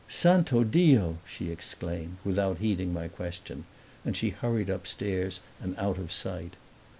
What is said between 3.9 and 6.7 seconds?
and she hurried upstairs and out of sight.